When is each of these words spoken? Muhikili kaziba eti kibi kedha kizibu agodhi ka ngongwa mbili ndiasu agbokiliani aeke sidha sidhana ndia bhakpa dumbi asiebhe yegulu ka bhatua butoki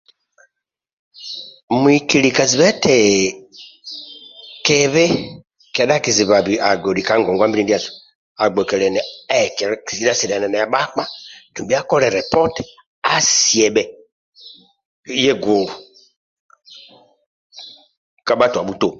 Muhikili 1.81 2.29
kaziba 2.37 2.65
eti 2.71 2.95
kibi 4.65 5.05
kedha 5.75 5.95
kizibu 6.03 6.33
agodhi 6.69 7.01
ka 7.07 7.13
ngongwa 7.19 7.47
mbili 7.47 7.63
ndiasu 7.65 7.91
agbokiliani 8.43 8.99
aeke 9.35 9.63
sidha 9.95 10.13
sidhana 10.19 10.47
ndia 10.49 10.71
bhakpa 10.73 11.03
dumbi 11.53 11.73
asiebhe 13.15 13.83
yegulu 15.23 15.75
ka 18.27 18.33
bhatua 18.39 18.65
butoki 18.67 18.89